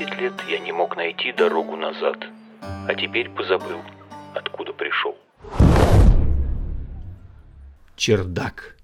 [0.00, 2.16] Десять лет я не мог найти дорогу назад,
[2.62, 3.82] а теперь позабыл,
[4.34, 5.14] откуда пришел.
[7.96, 8.78] Чердак.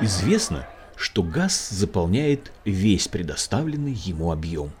[0.00, 4.72] Известно, что газ заполняет весь предоставленный ему объем.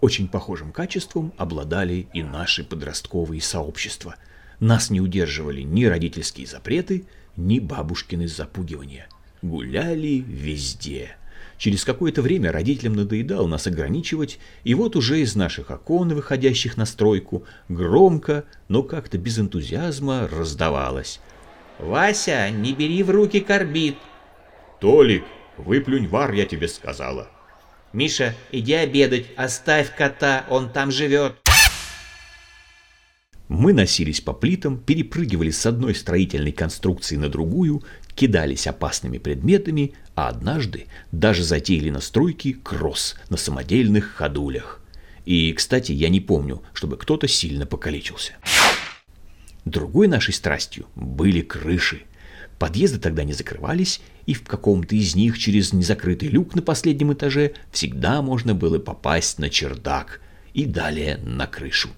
[0.00, 4.14] Очень похожим качеством обладали и наши подростковые сообщества.
[4.60, 9.08] Нас не удерживали ни родительские запреты, ни бабушкины запугивания.
[9.42, 11.17] Гуляли везде.
[11.58, 16.86] Через какое-то время родителям надоедало нас ограничивать, и вот уже из наших окон, выходящих на
[16.86, 21.20] стройку, громко, но как-то без энтузиазма раздавалось.
[21.78, 23.96] «Вася, не бери в руки корбит!»
[24.80, 25.24] «Толик,
[25.56, 27.28] выплюнь вар, я тебе сказала!»
[27.92, 31.36] Миша, иди обедать, оставь кота, он там живет.
[33.48, 37.82] Мы носились по плитам, перепрыгивали с одной строительной конструкции на другую,
[38.18, 44.80] кидались опасными предметами, а однажды даже затеяли на стройке кросс на самодельных ходулях.
[45.24, 48.32] И, кстати, я не помню, чтобы кто-то сильно покалечился.
[49.64, 52.02] Другой нашей страстью были крыши.
[52.58, 57.52] Подъезды тогда не закрывались, и в каком-то из них через незакрытый люк на последнем этаже
[57.70, 60.20] всегда можно было попасть на чердак
[60.54, 61.90] и далее на крышу.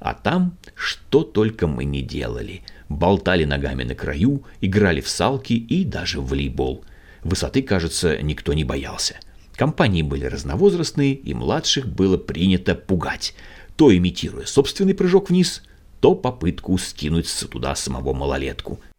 [0.00, 2.62] А там что только мы не делали.
[2.92, 6.84] Болтали ногами на краю, играли в салки и даже в волейбол.
[7.24, 9.16] Высоты, кажется, никто не боялся.
[9.54, 13.34] Компании были разновозрастные, и младших было принято пугать,
[13.76, 15.62] то имитируя собственный прыжок вниз,
[16.00, 18.80] то попытку скинуть туда самого малолетку–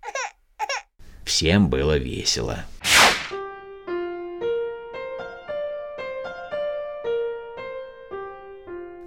[1.23, 2.65] Всем было весело.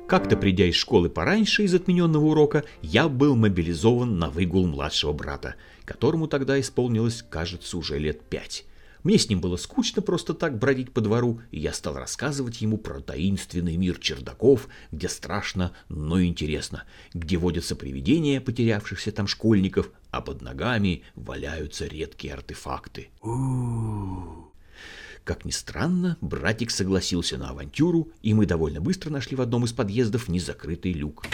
[0.07, 5.57] Как-то придя из школы пораньше из отмененного урока, я был мобилизован на выгул младшего брата,
[5.85, 8.65] которому тогда исполнилось, кажется, уже лет пять.
[9.03, 12.79] Мне с ним было скучно просто так бродить по двору, и я стал рассказывать ему
[12.79, 20.21] про таинственный мир чердаков, где страшно, но интересно, где водятся привидения потерявшихся там школьников, а
[20.21, 23.11] под ногами валяются редкие артефакты.
[25.27, 29.73] Как ни странно, братик согласился на авантюру, и мы довольно быстро нашли в одном из
[29.73, 31.27] подъездов незакрытый люк.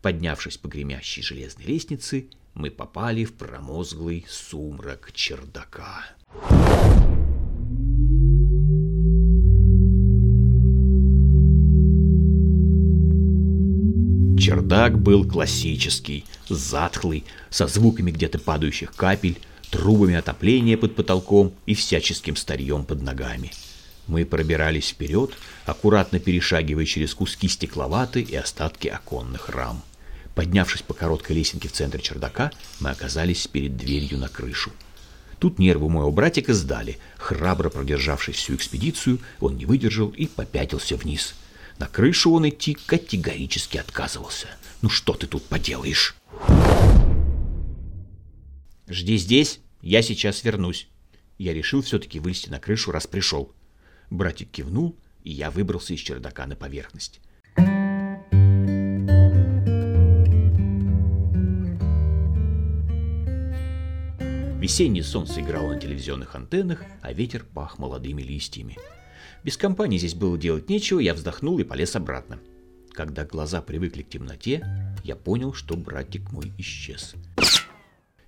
[0.00, 6.06] Поднявшись по гремящей железной лестнице, мы попали в промозглый сумрак чердака.
[14.38, 19.38] Чердак был классический, затхлый, со звуками где-то падающих капель,
[19.74, 23.50] трубами отопления под потолком и всяческим старьем под ногами.
[24.06, 25.32] Мы пробирались вперед,
[25.66, 29.82] аккуратно перешагивая через куски стекловаты и остатки оконных рам.
[30.36, 34.70] Поднявшись по короткой лесенке в центре чердака, мы оказались перед дверью на крышу.
[35.40, 36.98] Тут нервы моего братика сдали.
[37.18, 41.34] Храбро продержавшись всю экспедицию, он не выдержал и попятился вниз.
[41.78, 44.46] На крышу он идти категорически отказывался.
[44.82, 46.14] «Ну что ты тут поделаешь?»
[48.86, 50.88] «Жди здесь, я сейчас вернусь».
[51.36, 53.52] Я решил все-таки вылезти на крышу, раз пришел.
[54.08, 57.20] Братик кивнул, и я выбрался из чердака на поверхность.
[64.60, 68.78] Весеннее солнце играло на телевизионных антеннах, а ветер пах молодыми листьями.
[69.42, 72.38] Без компании здесь было делать нечего, я вздохнул и полез обратно.
[72.92, 74.64] Когда глаза привыкли к темноте,
[75.02, 77.14] я понял, что братик мой исчез.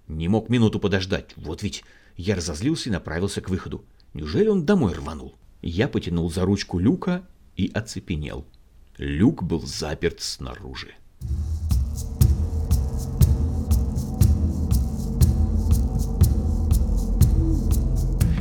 [0.08, 1.82] Не мог минуту подождать, вот ведь
[2.16, 3.84] я разозлился и направился к выходу.
[4.14, 5.34] Неужели он домой рванул?
[5.62, 8.46] Я потянул за ручку люка и оцепенел.
[8.98, 10.94] Люк был заперт снаружи.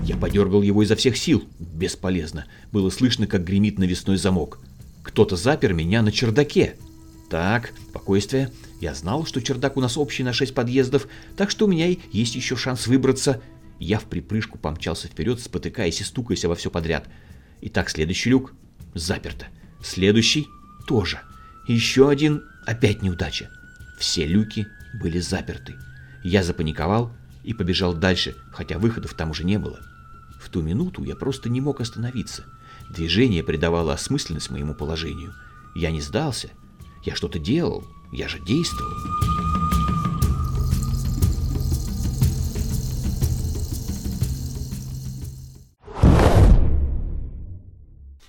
[0.03, 1.43] Я подергал его изо всех сил.
[1.59, 2.45] Бесполезно.
[2.71, 4.59] Было слышно, как гремит навесной замок.
[5.01, 6.77] Кто-то запер меня на чердаке.
[7.29, 8.51] Так, спокойствие.
[8.85, 12.35] Я знал, что чердак у нас общий на шесть подъездов, так что у меня есть
[12.35, 13.41] еще шанс выбраться.
[13.79, 17.09] Я в припрыжку помчался вперед, спотыкаясь и стукаясь во все подряд.
[17.61, 18.53] Итак, следующий люк.
[18.93, 19.47] Заперто.
[19.83, 20.45] Следующий
[20.87, 21.19] тоже.
[21.67, 22.43] Еще один.
[22.67, 23.49] Опять неудача.
[23.97, 24.67] Все люки
[25.01, 25.73] были заперты.
[26.23, 27.11] Я запаниковал
[27.43, 29.79] и побежал дальше, хотя выходов там уже не было.
[30.39, 32.43] В ту минуту я просто не мог остановиться.
[32.91, 35.33] Движение придавало осмысленность моему положению.
[35.73, 36.51] Я не сдался.
[37.03, 37.83] Я что-то делал.
[38.17, 38.93] Я же действовал.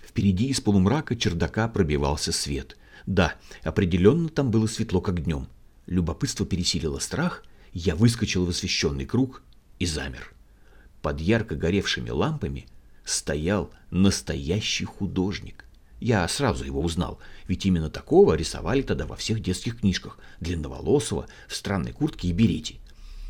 [0.05, 2.77] Впереди из полумрака чердака пробивался свет.
[3.07, 5.47] Да, определенно там было светло, как днем.
[5.87, 9.45] Любопытство пересилило страх, я выскочил в освещенный круг
[9.79, 10.35] и замер.
[11.01, 12.67] Под ярко горевшими лампами
[13.05, 15.66] стоял настоящий художник.
[16.01, 21.55] Я сразу его узнал, ведь именно такого рисовали тогда во всех детских книжках, длинноволосого, в
[21.55, 22.77] странной куртке и берете.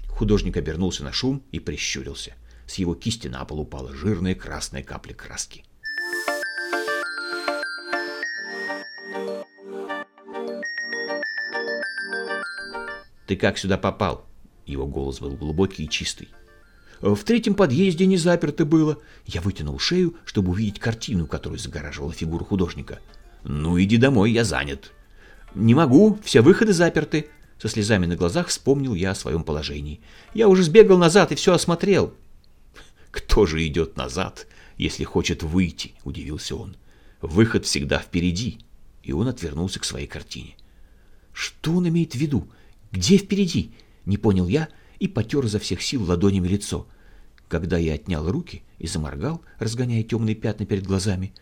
[0.09, 2.35] Художник обернулся на шум и прищурился.
[2.67, 5.65] С его кисти на пол упала жирная красная капля краски.
[13.27, 14.27] «Ты как сюда попал?»
[14.67, 16.29] Его голос был глубокий и чистый.
[17.01, 18.99] В третьем подъезде не заперто было.
[19.27, 23.01] Я вытянул шею, чтобы увидеть картину, которую загораживала фигура художника.
[23.45, 24.93] «Ну, иди домой, я занят».
[25.55, 27.29] «Не могу, все выходы заперты».
[27.59, 30.01] Со слезами на глазах вспомнил я о своем положении.
[30.35, 32.13] «Я уже сбегал назад и все осмотрел».
[33.11, 34.47] «Кто же идет назад,
[34.77, 36.77] если хочет выйти?»– удивился он.
[37.23, 38.59] «Выход всегда впереди».
[39.03, 40.57] И он отвернулся к своей картине.
[41.33, 42.49] «Что он имеет в виду?
[42.93, 43.71] Где впереди?»–
[44.05, 46.87] не понял я– и потер изо всех сил ладонями лицо.
[47.49, 51.33] Когда я отнял руки и заморгал, разгоняя темные пятна перед глазами,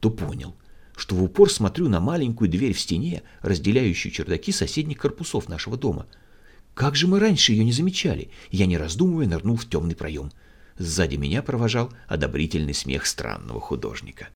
[0.00, 0.54] то понял,
[0.96, 6.06] что в упор смотрю на маленькую дверь в стене, разделяющую чердаки соседних корпусов нашего дома.
[6.74, 8.30] Как же мы раньше ее не замечали?
[8.50, 10.30] Я, не раздумывая, нырнул в темный проем.
[10.76, 14.28] Сзади меня провожал одобрительный смех странного художника.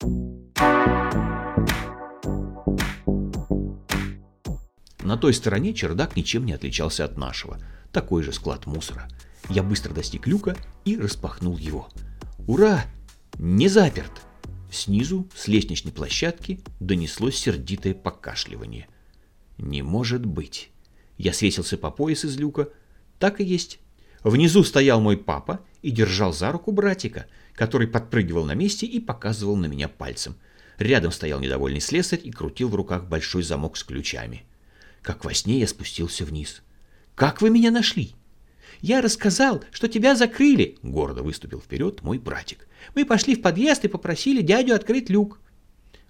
[5.08, 7.58] На той стороне чердак ничем не отличался от нашего–
[7.92, 9.08] такой же склад мусора.
[9.48, 11.88] Я быстро достиг люка и распахнул его.
[12.46, 12.84] Ура!
[13.38, 14.12] Не заперт!
[14.70, 18.86] Снизу, с лестничной площадки, донеслось сердитое покашливание.
[19.56, 20.68] Не может быть.
[21.16, 22.68] Я свесился по пояс из люка.
[23.18, 23.80] Так и есть.
[24.22, 27.24] Внизу стоял мой папа и держал за руку братика,
[27.54, 30.36] который подпрыгивал на месте и показывал на меня пальцем.
[30.76, 34.44] Рядом стоял недовольный слесарь и крутил в руках большой замок с ключами.
[35.08, 36.60] Как во сне я спустился вниз.
[37.14, 38.12] Как вы меня нашли?
[38.82, 42.68] Я рассказал, что тебя закрыли, гордо выступил вперед мой братик.
[42.94, 45.40] Мы пошли в подъезд и попросили дядю открыть люк.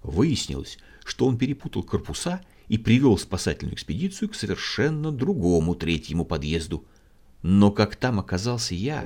[0.03, 6.83] Выяснилось, что он перепутал корпуса и привел спасательную экспедицию к совершенно другому третьему подъезду.
[7.41, 9.05] Но как там оказался я...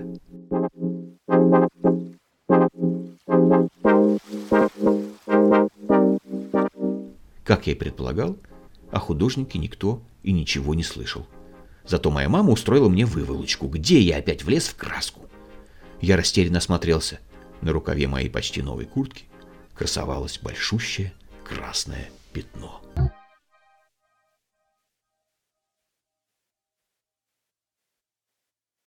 [7.44, 8.40] Как я и предполагал,
[8.94, 11.26] о художнике никто и ничего не слышал.
[11.86, 15.22] Зато моя мама устроила мне выволочку, где я опять влез в краску.
[16.00, 17.20] Я растерянно осмотрелся.
[17.62, 19.26] На рукаве моей почти новой куртки
[19.74, 21.12] красовалось большущее
[21.44, 22.82] красное пятно.